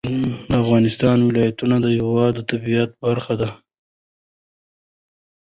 د 0.49 0.51
افغانستان 0.63 1.17
ولایتونه 1.21 1.75
د 1.81 1.85
هېواد 1.97 2.31
د 2.37 2.39
طبیعت 2.51 2.89
برخه 3.03 3.33
ده. 3.41 3.49